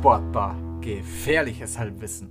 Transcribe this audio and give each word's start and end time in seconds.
Sportbar. 0.00 0.56
Gefährliches 0.80 1.76
Halbwissen. 1.76 2.30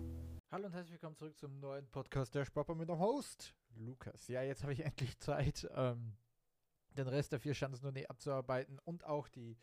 Hallo 0.49 0.65
und 0.65 0.73
herzlich 0.73 0.93
willkommen 0.93 1.15
zurück 1.15 1.38
zum 1.38 1.59
neuen 1.59 1.88
Podcast 1.91 2.34
der 2.34 2.43
Sportbar 2.43 2.75
mit 2.75 2.89
dem 2.89 2.97
Host 2.97 3.53
Lukas. 3.75 4.27
Ja, 4.27 4.41
jetzt 4.41 4.63
habe 4.63 4.73
ich 4.73 4.79
endlich 4.84 5.20
Zeit, 5.20 5.70
ähm, 5.75 6.17
den 6.97 7.07
Rest 7.07 7.31
der 7.31 7.39
vier 7.39 7.53
Schanzentournee 7.53 8.07
abzuarbeiten 8.07 8.79
und 8.79 9.03
auch 9.03 9.27
die 9.27 9.55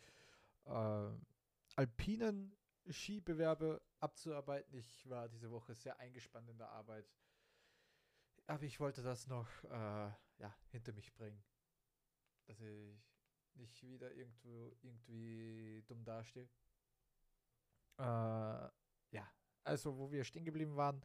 äh, 0.67 1.09
alpinen 1.75 2.55
Skibewerbe 2.89 3.81
abzuarbeiten. 3.99 4.73
Ich 4.77 5.09
war 5.09 5.27
diese 5.27 5.51
Woche 5.51 5.75
sehr 5.75 5.99
eingespannt 5.99 6.49
in 6.49 6.57
der 6.57 6.69
Arbeit, 6.69 7.11
aber 8.45 8.63
ich 8.63 8.79
wollte 8.79 9.01
das 9.01 9.27
noch 9.27 9.49
äh, 9.65 10.11
ja, 10.37 10.55
hinter 10.71 10.93
mich 10.93 11.13
bringen, 11.13 11.43
dass 12.45 12.61
ich 12.61 13.01
nicht 13.55 13.83
wieder 13.83 14.13
irgendwo 14.13 14.71
irgendwie 14.81 15.83
dumm 15.89 16.05
dastehe. 16.05 16.47
Äh, 17.97 18.03
ja, 18.03 19.31
also 19.63 19.97
wo 19.97 20.11
wir 20.11 20.23
stehen 20.23 20.45
geblieben 20.45 20.75
waren, 20.75 21.03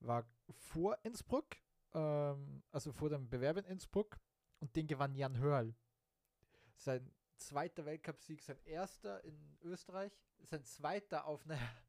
war 0.00 0.26
vor 0.50 0.98
Innsbruck, 1.02 1.56
ähm, 1.94 2.62
also 2.70 2.92
vor 2.92 3.10
dem 3.10 3.28
Bewerb 3.28 3.58
in 3.58 3.64
Innsbruck 3.64 4.18
und 4.60 4.74
den 4.76 4.86
gewann 4.86 5.14
Jan 5.14 5.38
Hörl. 5.38 5.74
Sein 6.76 7.12
zweiter 7.36 7.84
Weltcupsieg, 7.84 8.42
sein 8.42 8.58
erster 8.64 9.22
in 9.24 9.58
Österreich, 9.62 10.12
sein 10.42 10.64
zweiter 10.64 11.26
auf 11.26 11.44
einer 11.44 11.58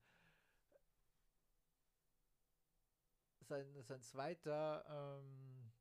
sein, 3.42 3.66
sein 3.84 4.02
zweiter 4.02 4.86
ähm, 5.22 5.72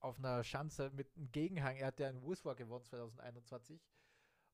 auf 0.00 0.18
einer 0.18 0.44
Schanze 0.44 0.90
mit 0.90 1.14
einem 1.16 1.30
Gegenhang. 1.32 1.76
Er 1.76 1.88
hat 1.88 2.00
ja 2.00 2.08
in 2.08 2.22
Wuswa 2.22 2.54
gewonnen 2.54 2.84
2021 2.84 3.80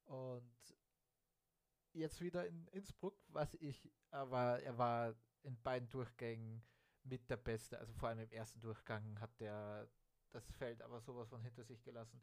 und 0.04 0.74
jetzt 1.94 2.20
wieder 2.20 2.46
in 2.46 2.66
Innsbruck, 2.68 3.16
was 3.28 3.54
ich, 3.54 3.90
aber 4.10 4.60
er 4.62 4.76
war 4.78 5.14
in 5.42 5.60
beiden 5.62 5.88
Durchgängen 5.88 6.62
mit 7.04 7.28
der 7.30 7.36
Beste. 7.36 7.78
Also 7.78 7.92
vor 7.92 8.08
allem 8.08 8.20
im 8.20 8.32
ersten 8.32 8.60
Durchgang 8.60 9.20
hat 9.20 9.38
der 9.40 9.88
das 10.32 10.50
Feld 10.50 10.82
aber 10.82 11.00
sowas 11.00 11.28
von 11.28 11.40
hinter 11.40 11.64
sich 11.64 11.82
gelassen. 11.84 12.20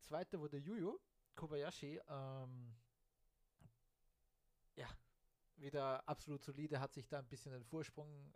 Zweiter 0.00 0.40
wurde 0.40 0.56
Yuyu 0.56 0.98
Kobayashi. 1.34 2.00
Ähm, 2.08 2.74
ja, 4.76 4.88
wieder 5.56 6.08
absolut 6.08 6.42
solide, 6.42 6.80
hat 6.80 6.94
sich 6.94 7.06
da 7.06 7.18
ein 7.18 7.28
bisschen 7.28 7.52
den 7.52 7.64
Vorsprung 7.64 8.34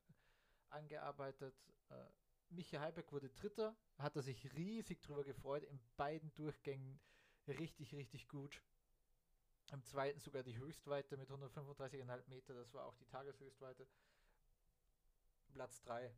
angearbeitet. 0.68 1.54
Äh, 1.88 2.04
Michi 2.50 2.76
Heiberg 2.76 3.10
wurde 3.12 3.30
Dritter, 3.30 3.76
hat 3.98 4.16
er 4.16 4.22
sich 4.22 4.52
riesig 4.54 5.00
drüber 5.00 5.24
gefreut, 5.24 5.64
in 5.64 5.80
beiden 5.96 6.32
Durchgängen 6.34 7.00
richtig, 7.46 7.94
richtig 7.94 8.28
gut. 8.28 8.62
Im 9.70 9.84
zweiten 9.84 10.18
sogar 10.20 10.42
die 10.42 10.56
Höchstweite 10.56 11.16
mit 11.16 11.30
135,5 11.30 12.28
Meter, 12.28 12.54
das 12.54 12.72
war 12.72 12.86
auch 12.86 12.94
die 12.96 13.04
Tageshöchstweite. 13.06 13.86
Platz 15.52 15.80
3. 15.82 16.14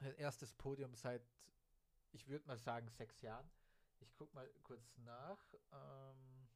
Ein 0.00 0.14
erstes 0.16 0.52
Podium 0.52 0.94
seit, 0.94 1.22
ich 2.12 2.26
würde 2.28 2.46
mal 2.46 2.58
sagen, 2.58 2.88
sechs 2.90 3.20
Jahren. 3.22 3.50
Ich 4.00 4.14
gucke 4.14 4.34
mal 4.34 4.48
kurz 4.62 4.96
nach. 4.98 5.38
Ähm, 5.72 6.48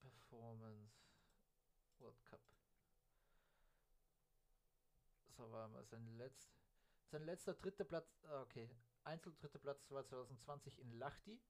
Performance 0.00 0.94
World 1.98 2.24
Cup. 2.24 2.40
So 5.36 5.50
war 5.50 5.68
mal 5.68 5.84
sein 5.84 6.06
letzt, 6.16 6.50
sein 7.06 7.24
letzter 7.24 7.54
dritter 7.54 7.84
Platz. 7.84 8.20
Ah, 8.24 8.42
okay, 8.42 8.70
Einzel 9.04 9.34
dritter 9.34 9.58
Platz 9.58 9.90
war 9.90 10.04
2020 10.06 10.78
in 10.78 10.92
Lahti. 10.92 11.40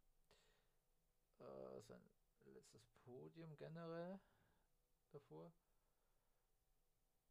Äh, 1.40 1.80
sein 1.82 2.00
letztes 2.46 2.86
Podium 3.04 3.56
generell 3.56 4.18
davor. 5.12 5.52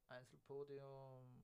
Einzelpodium. 0.07 1.43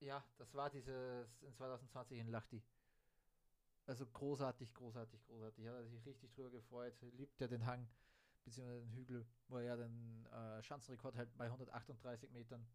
Ja, 0.00 0.24
das 0.36 0.54
war 0.54 0.70
dieses 0.70 1.42
in 1.42 1.54
2020 1.54 2.18
in 2.18 2.28
Lahti. 2.28 2.62
Also 3.86 4.04
großartig, 4.06 4.74
großartig, 4.74 5.24
großartig. 5.24 5.66
Hat 5.66 5.74
er 5.74 5.86
sich 5.86 6.04
richtig 6.04 6.32
drüber 6.32 6.50
gefreut. 6.50 6.94
Liebt 7.12 7.40
ja 7.40 7.46
den 7.46 7.64
Hang 7.64 7.88
beziehungsweise 8.44 8.80
den 8.80 8.92
Hügel, 8.92 9.26
wo 9.48 9.58
er 9.58 9.62
ja 9.62 9.76
den 9.76 10.26
äh, 10.26 10.62
Schanzenrekord 10.62 11.16
hält 11.16 11.36
bei 11.36 11.46
138 11.46 12.30
Metern. 12.30 12.66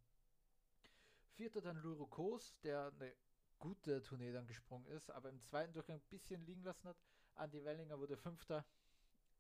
Vierter 1.36 1.62
dann 1.62 1.78
Luro 1.78 2.06
Kos, 2.08 2.60
der 2.62 2.92
eine 2.94 3.14
gute 3.62 4.02
Tournee 4.02 4.34
dann 4.34 4.48
gesprungen 4.48 4.88
ist, 4.88 5.10
aber 5.12 5.30
im 5.30 5.40
zweiten 5.40 5.72
Durchgang 5.72 5.98
ein 5.98 6.10
bisschen 6.10 6.44
liegen 6.46 6.64
lassen 6.64 6.90
hat. 6.90 6.98
Andy 7.38 7.64
Wellinger 7.64 7.98
wurde 7.98 8.18
Fünfter. 8.18 8.66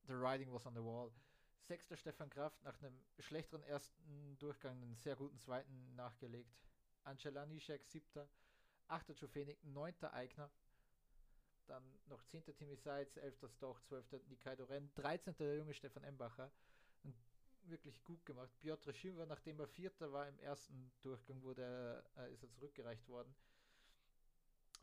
The 0.07 0.13
Riding 0.13 0.53
was 0.53 0.65
on 0.65 0.73
the 0.73 0.83
wall. 0.83 1.11
Sechster 1.67 1.97
Stefan 1.97 2.29
Kraft 2.29 2.63
nach 2.63 2.79
einem 2.81 3.03
schlechteren 3.19 3.63
ersten 3.63 4.37
Durchgang 4.37 4.81
einen 4.81 4.95
sehr 4.95 5.15
guten 5.15 5.39
zweiten 5.39 5.95
nachgelegt. 5.95 6.55
Angela 7.03 7.45
Nischek 7.45 7.83
siebter. 7.83 8.29
Achter 8.87 9.13
Jofenik, 9.13 9.63
neunter 9.63 10.13
Eigner. 10.13 10.51
Dann 11.65 11.83
noch 12.07 12.23
zehnter 12.23 12.53
Timmy 12.55 12.75
Seitz, 12.75 13.17
elfter 13.17 13.49
Stoch, 13.49 13.79
zwölfter 13.81 14.19
Nikai 14.27 14.55
Doren, 14.55 14.91
dreizehnter 14.95 15.45
der 15.45 15.57
junge 15.57 15.73
Stefan 15.73 16.03
Embacher. 16.03 16.51
Und 17.03 17.15
wirklich 17.63 18.03
gut 18.03 18.25
gemacht. 18.25 18.51
Piotr 18.59 18.93
Schimmer, 18.93 19.25
nachdem 19.25 19.59
er 19.59 19.67
Vierter 19.67 20.11
war 20.11 20.27
im 20.27 20.37
ersten 20.39 20.91
Durchgang, 21.01 21.41
wurde, 21.41 22.03
äh, 22.17 22.33
ist 22.33 22.43
er 22.43 22.51
zurückgereicht 22.51 23.07
worden. 23.07 23.33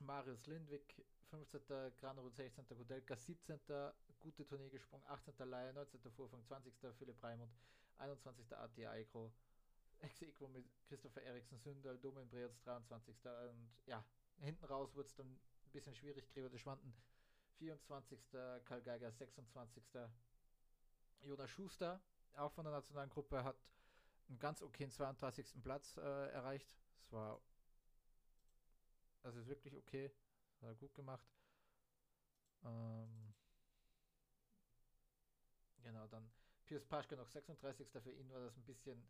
Marius 0.01 0.47
Lindwig, 0.47 0.83
15. 1.31 1.61
Granrund, 1.97 2.35
16. 2.35 2.65
Gudelka, 2.77 3.17
17. 3.17 3.61
Gute 4.21 4.47
Tournee 4.47 4.71
gesprungen, 4.71 5.05
18. 5.07 5.35
Leier, 5.49 5.73
19. 5.73 6.01
Vorfang, 6.13 6.43
20. 6.45 6.73
Philipp 6.99 7.23
Raimund, 7.23 7.53
21. 7.99 8.57
AT 8.57 8.79
Eikro, 8.79 9.33
ex 10.01 10.21
mit 10.21 10.65
Christopher 10.87 11.23
Eriksen, 11.23 11.59
Sündal, 11.59 11.99
Domen 11.99 12.29
Breatz, 12.29 12.61
23. 12.63 13.15
Und 13.51 13.69
ja, 13.87 14.05
hinten 14.41 14.65
raus 14.65 14.95
wurde 14.95 15.09
es 15.09 15.15
dann 15.15 15.27
ein 15.27 15.71
bisschen 15.73 15.95
schwierig, 15.95 16.29
Gregor 16.33 16.51
de 16.51 16.59
Schwanden, 16.59 16.95
24. 17.59 18.19
Karl 18.65 18.83
Geiger, 18.83 19.11
26. 19.11 19.83
Jonas 21.23 21.51
Schuster, 21.51 22.01
auch 22.37 22.53
von 22.53 22.65
der 22.65 22.73
nationalen 22.73 23.11
Gruppe, 23.11 23.43
hat 23.43 23.57
einen 24.29 24.39
ganz 24.39 24.63
okayen 24.63 24.91
32. 24.91 25.63
Platz 25.63 25.97
äh, 25.97 26.29
erreicht. 26.31 26.75
Es 27.01 27.13
war 27.13 27.41
das 29.23 29.37
ist 29.37 29.49
wirklich 29.49 29.77
okay. 29.77 30.11
Er 30.61 30.75
gut 30.75 30.95
gemacht. 30.95 31.27
Ähm 32.65 33.35
genau, 35.83 36.07
dann 36.09 36.31
Piers 36.65 36.85
Paschke 36.85 37.17
noch 37.17 37.29
36. 37.29 37.89
Für 37.91 38.13
ihn 38.13 38.31
war 38.31 38.41
das 38.41 38.57
ein 38.57 38.65
bisschen 38.65 39.03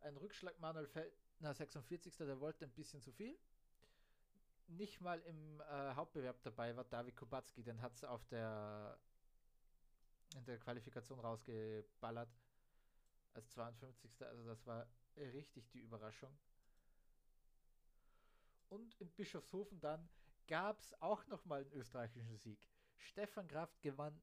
ein 0.00 0.16
Rückschlag. 0.16 0.58
Manuel 0.60 0.86
Feldner 0.86 1.54
46. 1.54 2.16
Der 2.16 2.40
wollte 2.40 2.64
ein 2.64 2.72
bisschen 2.72 3.02
zu 3.02 3.12
viel. 3.12 3.38
Nicht 4.68 5.00
mal 5.00 5.20
im 5.22 5.60
äh, 5.60 5.94
Hauptbewerb 5.94 6.42
dabei 6.42 6.74
war 6.76 6.84
David 6.84 7.16
Kubacki, 7.16 7.62
den 7.62 7.80
hat 7.80 7.94
es 7.94 8.02
auf 8.02 8.24
der 8.26 8.98
in 10.34 10.44
der 10.44 10.58
Qualifikation 10.58 11.20
rausgeballert 11.20 12.28
als 13.34 13.48
52. 13.50 14.22
Also 14.26 14.44
das 14.44 14.66
war 14.66 14.86
richtig 15.16 15.70
die 15.70 15.80
Überraschung. 15.80 16.36
Und 18.68 18.94
in 19.00 19.10
Bischofshofen 19.10 19.80
dann 19.80 20.08
gab 20.46 20.80
es 20.80 20.94
auch 21.00 21.26
nochmal 21.26 21.62
einen 21.62 21.72
österreichischen 21.72 22.36
Sieg. 22.38 22.58
Stefan 22.98 23.48
Kraft 23.48 23.80
gewann 23.82 24.20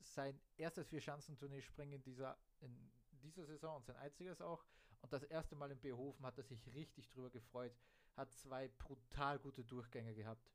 sein 0.00 0.38
erstes 0.56 0.88
Vier-Schanzentournee-Springen 0.88 1.94
in 1.94 2.02
dieser, 2.02 2.38
in 2.60 2.90
dieser 3.22 3.46
Saison 3.46 3.76
und 3.76 3.86
sein 3.86 3.96
einziges 3.96 4.40
auch. 4.40 4.64
Und 5.02 5.12
das 5.12 5.22
erste 5.24 5.54
Mal 5.54 5.70
in 5.70 5.80
Behofen 5.80 6.24
hat 6.24 6.38
er 6.38 6.44
sich 6.44 6.66
richtig 6.74 7.08
drüber 7.10 7.30
gefreut. 7.30 7.76
Hat 8.14 8.32
zwei 8.32 8.68
brutal 8.68 9.38
gute 9.38 9.64
Durchgänge 9.64 10.14
gehabt. 10.14 10.50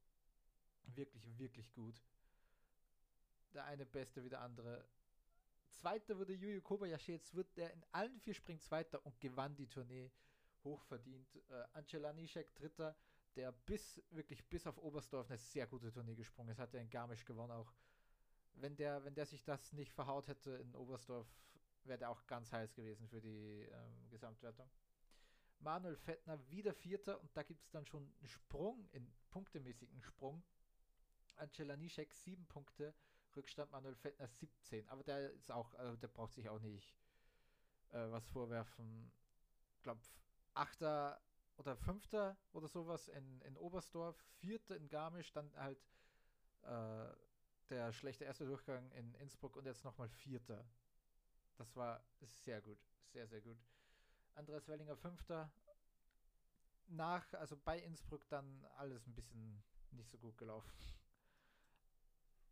Wirklich, 0.83 1.37
wirklich 1.37 1.71
gut. 1.73 2.01
Der 3.53 3.65
eine 3.65 3.85
beste 3.85 4.23
wie 4.23 4.29
der 4.29 4.41
andere. 4.41 4.85
Zweiter 5.69 6.17
wurde 6.17 6.33
Yuyu 6.33 6.61
Kobayashi. 6.61 7.13
Jetzt 7.13 7.35
wird 7.35 7.55
der 7.57 7.73
in 7.73 7.83
allen 7.91 8.19
vier 8.19 8.33
Springen 8.33 8.59
Zweiter 8.61 9.05
und 9.05 9.19
gewann 9.19 9.55
die 9.55 9.67
Tournee 9.67 10.11
hochverdient. 10.63 11.35
Äh, 11.49 11.63
Angela 11.73 12.13
Nischek 12.13 12.53
Dritter 12.55 12.95
der 13.35 13.51
bis, 13.51 14.01
wirklich 14.11 14.45
bis 14.47 14.67
auf 14.67 14.77
Oberstdorf 14.77 15.29
eine 15.29 15.37
sehr 15.37 15.67
gute 15.67 15.91
Tournee 15.91 16.15
gesprungen 16.15 16.49
ist. 16.49 16.59
Hat 16.59 16.73
er 16.73 16.81
in 16.81 16.89
Garmisch 16.89 17.25
gewonnen 17.25 17.51
auch. 17.51 17.73
Wenn 18.53 18.75
der, 18.75 19.03
wenn 19.03 19.15
der 19.15 19.25
sich 19.25 19.43
das 19.43 19.71
nicht 19.73 19.93
verhaut 19.93 20.27
hätte 20.27 20.51
in 20.51 20.75
Oberstdorf, 20.75 21.27
wäre 21.83 21.97
der 21.97 22.09
auch 22.09 22.27
ganz 22.27 22.51
heiß 22.51 22.73
gewesen 22.73 23.07
für 23.07 23.21
die 23.21 23.61
ähm, 23.61 24.09
Gesamtwertung. 24.09 24.69
Manuel 25.59 25.95
Fettner 25.95 26.39
wieder 26.49 26.73
Vierter 26.73 27.21
und 27.21 27.35
da 27.35 27.43
gibt 27.43 27.63
es 27.63 27.69
dann 27.69 27.85
schon 27.85 28.03
einen 28.03 28.27
Sprung, 28.27 28.89
in 28.91 29.11
punktemäßigen 29.29 30.01
Sprung. 30.01 30.43
Angela 31.37 31.77
Nischek 31.77 32.13
sieben 32.13 32.45
Punkte, 32.47 32.93
Rückstand 33.35 33.71
Manuel 33.71 33.95
Fettner 33.95 34.27
17. 34.27 34.87
Aber 34.89 35.03
der 35.03 35.31
ist 35.31 35.51
auch, 35.51 35.73
also 35.75 35.95
der 35.95 36.07
braucht 36.07 36.33
sich 36.33 36.49
auch 36.49 36.59
nicht 36.59 36.95
äh, 37.91 38.11
was 38.11 38.27
vorwerfen. 38.27 39.11
Ich 39.75 39.83
glaube, 39.83 40.01
Achter 40.53 41.21
oder 41.61 41.75
Fünfter 41.75 42.35
oder 42.53 42.67
sowas 42.67 43.07
in, 43.07 43.41
in 43.41 43.55
Oberstdorf, 43.55 44.17
Vierter 44.39 44.75
in 44.75 44.89
Garmisch, 44.89 45.31
dann 45.31 45.55
halt 45.55 45.79
äh, 46.63 47.07
der 47.69 47.93
schlechte 47.93 48.25
erste 48.25 48.45
Durchgang 48.45 48.89
in 48.93 49.13
Innsbruck 49.15 49.55
und 49.55 49.65
jetzt 49.65 49.83
nochmal 49.83 50.09
Vierter. 50.09 50.65
Das 51.57 51.75
war 51.75 52.03
sehr 52.21 52.61
gut, 52.61 52.79
sehr, 53.13 53.27
sehr 53.27 53.41
gut. 53.41 53.59
Andreas 54.33 54.67
Wellinger 54.67 54.95
Fünfter. 54.97 55.51
Nach, 56.87 57.31
also 57.33 57.55
bei 57.55 57.79
Innsbruck 57.79 58.27
dann 58.27 58.65
alles 58.77 59.05
ein 59.05 59.13
bisschen 59.13 59.63
nicht 59.91 60.09
so 60.09 60.17
gut 60.17 60.37
gelaufen. 60.39 60.71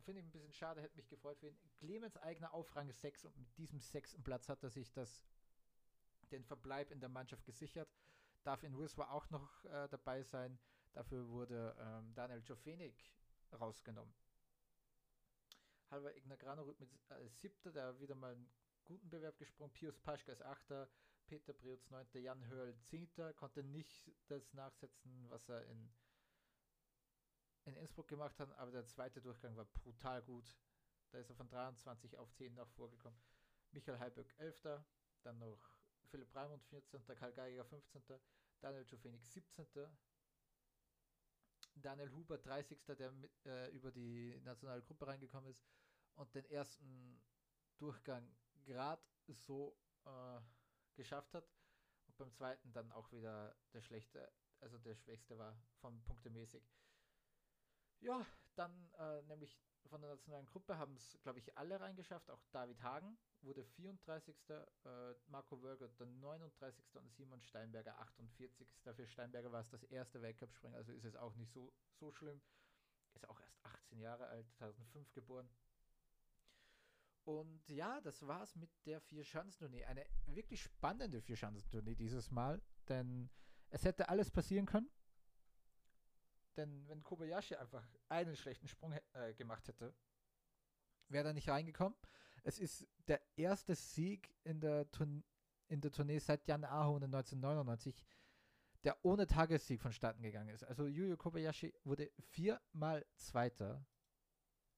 Finde 0.05 0.21
ich 0.21 0.27
ein 0.27 0.31
bisschen 0.31 0.53
schade, 0.53 0.81
hätte 0.81 0.95
mich 0.95 1.09
gefreut 1.09 1.39
für 1.39 1.47
ihn. 1.47 1.57
Clemens 1.79 2.15
eigener 2.17 2.53
auf 2.53 2.75
Rang 2.75 2.91
6 2.91 3.25
und 3.25 3.37
mit 3.37 3.57
diesem 3.57 3.79
sechsten 3.79 4.21
Platz 4.23 4.47
hat 4.49 4.61
er 4.61 4.69
sich 4.69 4.91
das, 4.91 5.25
den 6.31 6.43
Verbleib 6.43 6.91
in 6.91 6.99
der 6.99 7.09
Mannschaft 7.09 7.43
gesichert. 7.45 7.89
Darf 8.43 8.63
in 8.63 8.77
Wiswa 8.77 9.09
auch 9.09 9.29
noch 9.29 9.65
äh, 9.65 9.87
dabei 9.89 10.23
sein. 10.23 10.59
Dafür 10.93 11.27
wurde 11.29 11.75
ähm, 11.79 12.13
Daniel 12.13 12.41
Jofenik 12.43 13.11
rausgenommen. 13.53 14.13
Halber 15.91 16.15
Ignar 16.15 16.37
Granerud 16.37 16.79
mit 16.79 16.89
äh, 17.09 17.27
siebter, 17.29 17.71
der 17.71 17.99
wieder 17.99 18.15
mal 18.15 18.33
einen 18.33 18.49
guten 18.85 19.09
Bewerb 19.09 19.37
gesprungen. 19.37 19.73
Pius 19.73 19.97
Paschka 19.99 20.31
ist 20.31 20.43
achter, 20.43 20.89
Peter 21.25 21.53
Priutz 21.53 21.89
neunter, 21.89 22.19
Jan 22.19 22.47
Hörl 22.47 22.75
zehnter, 22.79 23.33
konnte 23.33 23.63
nicht 23.63 24.11
das 24.27 24.53
nachsetzen, 24.53 25.29
was 25.29 25.47
er 25.49 25.63
in, 25.65 25.91
in 27.65 27.75
Innsbruck 27.75 28.07
gemacht 28.07 28.39
hat, 28.39 28.51
aber 28.53 28.71
der 28.71 28.85
zweite 28.85 29.21
Durchgang 29.21 29.55
war 29.55 29.65
brutal 29.65 30.21
gut. 30.23 30.55
Da 31.11 31.17
ist 31.19 31.29
er 31.29 31.35
von 31.35 31.49
23 31.49 32.17
auf 32.17 32.31
10 32.33 32.53
noch 32.53 32.69
vorgekommen. 32.69 33.19
Michael 33.71 33.99
Heiböck 33.99 34.33
11. 34.37 34.83
Dann 35.23 35.37
noch 35.39 35.78
Philipp 36.09 36.35
Raimund 36.35 36.63
14. 36.65 37.05
Karl 37.15 37.33
Geiger 37.33 37.65
15. 37.65 38.01
Daniel 38.59 38.85
Jofenik 38.85 39.23
17. 39.25 39.67
Daniel 41.75 42.11
Huber 42.11 42.37
30. 42.37 42.79
der 42.97 43.11
mit, 43.11 43.45
äh, 43.45 43.69
über 43.69 43.91
die 43.91 44.39
nationale 44.43 44.81
Gruppe 44.81 45.07
reingekommen 45.07 45.49
ist 45.51 45.63
und 46.15 46.33
den 46.33 46.45
ersten 46.45 47.21
Durchgang 47.77 48.27
gerade 48.65 49.01
so 49.27 49.77
äh, 50.05 50.41
geschafft 50.95 51.33
hat 51.33 51.47
und 52.07 52.17
beim 52.17 52.31
zweiten 52.31 52.73
dann 52.73 52.91
auch 52.91 53.11
wieder 53.11 53.55
der 53.73 53.81
schlechte, 53.81 54.31
also 54.59 54.77
der 54.79 54.95
schwächste 54.95 55.37
war 55.37 55.55
von 55.79 56.03
punktemäßig. 56.03 56.67
Ja, 57.99 58.25
dann 58.59 58.91
äh, 58.99 59.21
nämlich 59.23 59.57
von 59.85 60.01
der 60.01 60.11
nationalen 60.11 60.45
Gruppe 60.45 60.77
haben 60.77 60.93
es, 60.95 61.17
glaube 61.21 61.39
ich, 61.39 61.57
alle 61.57 61.79
reingeschafft, 61.79 62.29
auch 62.29 62.43
David 62.51 62.81
Hagen 62.83 63.17
wurde 63.41 63.63
34. 63.63 64.35
Äh, 64.49 65.13
Marco 65.27 65.61
Wörger 65.63 65.87
der 65.87 66.05
39. 66.05 66.83
und 66.95 67.11
Simon 67.13 67.41
Steinberger 67.41 67.97
48. 67.99 68.67
Für 68.93 69.07
Steinberger 69.07 69.51
war 69.51 69.61
es 69.61 69.69
das 69.69 69.83
erste 69.83 70.21
Weltcup-Springen, 70.21 70.75
also 70.75 70.91
ist 70.91 71.05
es 71.05 71.15
auch 71.15 71.35
nicht 71.35 71.51
so, 71.51 71.73
so 71.99 72.11
schlimm. 72.11 72.41
Ist 73.15 73.27
auch 73.27 73.39
erst 73.39 73.65
18 73.65 73.99
Jahre 73.99 74.27
alt, 74.27 74.51
2005 74.51 75.11
geboren. 75.13 75.49
Und 77.23 77.67
ja, 77.69 78.01
das 78.01 78.25
war's 78.27 78.55
mit 78.55 78.69
der 78.85 78.99
Vier-Schanzentournee. 79.01 79.85
Eine 79.85 80.05
wirklich 80.25 80.61
spannende 80.61 81.21
Vier-Schanzentournee 81.21 81.95
dieses 81.95 82.31
Mal, 82.31 82.61
denn 82.87 83.29
es 83.69 83.85
hätte 83.85 84.09
alles 84.09 84.31
passieren 84.31 84.65
können. 84.65 84.89
Denn 86.59 86.85
wenn 86.89 87.01
Kobayashi 87.01 87.55
einfach 87.55 87.87
einen 88.09 88.35
schlechten 88.35 88.67
Sprung 88.67 88.93
äh, 89.13 89.33
gemacht 89.33 89.65
hätte, 89.69 89.93
wäre 91.07 91.29
er 91.29 91.33
nicht 91.33 91.47
reingekommen. 91.47 91.97
Es 92.43 92.59
ist 92.59 92.85
der 93.07 93.21
erste 93.37 93.75
Sieg 93.75 94.35
in 94.43 94.59
der, 94.59 94.91
Tour 94.91 95.07
in 95.69 95.79
der 95.79 95.89
Tournee 95.89 96.19
seit 96.19 96.45
Jan 96.47 96.65
Ahonen 96.65 97.15
1999, 97.15 98.03
der 98.83 98.97
ohne 99.05 99.25
Tagessieg 99.25 99.79
vonstatten 99.79 100.21
gegangen 100.21 100.49
ist. 100.49 100.65
Also 100.65 100.85
Yuyo 100.85 101.15
Kobayashi 101.15 101.73
wurde 101.85 102.11
viermal 102.31 103.05
Zweiter 103.15 103.85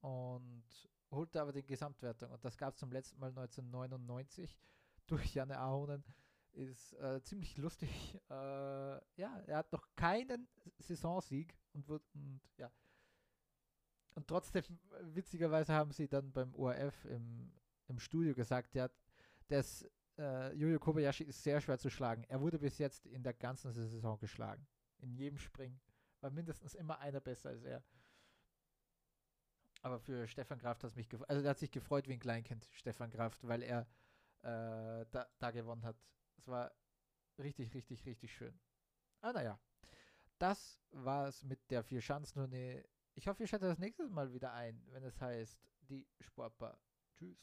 und 0.02 0.64
holte 1.10 1.42
aber 1.42 1.52
die 1.52 1.66
Gesamtwertung. 1.66 2.30
Und 2.30 2.46
das 2.46 2.60
gab 2.60 2.76
es 2.76 2.80
zum 2.80 2.92
letzten 2.92 3.20
Mal 3.20 3.30
1999 3.30 4.56
durch 5.08 5.34
Janne 5.34 5.58
Ahonen. 5.58 6.04
Ist 6.54 6.94
äh, 6.94 7.22
ziemlich 7.22 7.58
lustig. 7.58 7.90
Äh, 8.30 9.02
ja, 9.16 9.44
er 9.46 9.58
hat 9.58 9.72
noch 9.74 9.86
keinen 9.96 10.48
Saisonsieg 10.80 11.58
und 11.74 11.88
wird, 11.88 12.04
und 12.14 12.42
ja. 12.58 12.72
Und 14.16 14.28
trotzdem, 14.28 14.64
witzigerweise 15.02 15.74
haben 15.74 15.92
sie 15.92 16.08
dann 16.08 16.32
beim 16.32 16.54
ORF 16.56 17.06
im, 17.06 17.52
im 17.88 18.00
Studio 18.00 18.34
gesagt, 18.34 18.74
ja, 18.74 18.90
dass 19.48 19.86
äh, 20.18 20.54
Yuyo 20.56 20.80
Kobayashi 20.80 21.26
ist 21.26 21.44
sehr 21.44 21.60
schwer 21.62 21.78
zu 21.78 21.90
schlagen. 21.90 22.24
Er 22.30 22.40
wurde 22.42 22.60
bis 22.60 22.78
jetzt 22.78 23.06
in 23.06 23.24
der 23.24 23.34
ganzen 23.34 23.72
Saison 23.74 24.18
geschlagen. 24.20 24.66
In 25.00 25.14
jedem 25.14 25.38
Spring 25.38 25.80
war 26.22 26.30
mindestens 26.30 26.76
immer 26.76 27.00
einer 27.00 27.20
besser 27.20 27.50
als 27.50 27.64
er. 27.64 27.84
Aber 29.82 30.00
für 30.00 30.28
Stefan 30.28 30.60
Kraft 30.60 30.84
hat 30.84 30.92
es 30.92 30.96
mich 30.96 31.10
gefreut. 31.10 31.30
Also, 31.30 31.44
er 31.44 31.50
hat 31.50 31.58
sich 31.58 31.72
gefreut 31.72 32.08
wie 32.08 32.14
ein 32.14 32.20
Kleinkind, 32.20 32.68
Stefan 32.72 33.10
Kraft, 33.10 33.48
weil 33.48 33.64
er 33.64 33.88
äh, 34.44 35.06
da, 35.10 35.28
da 35.40 35.52
gewonnen 35.52 35.84
hat. 35.84 35.98
Es 36.42 36.48
war 36.48 36.72
richtig, 37.38 37.72
richtig, 37.76 38.04
richtig 38.08 38.34
schön. 38.34 38.60
Ah, 39.22 39.32
naja. 39.32 39.60
Das 40.40 40.82
war 40.90 41.28
es 41.28 41.44
mit 41.44 41.70
der 41.70 41.84
Vier-Schanzentournee. 41.84 42.84
Ich 43.14 43.28
hoffe, 43.28 43.44
ihr 43.44 43.48
schaltet 43.48 43.70
das 43.70 43.78
nächste 43.78 44.10
Mal 44.10 44.34
wieder 44.34 44.52
ein, 44.54 44.84
wenn 44.88 45.04
es 45.04 45.22
heißt, 45.22 45.62
die 45.82 46.08
Sportbar. 46.20 46.80
Tschüss. 47.16 47.38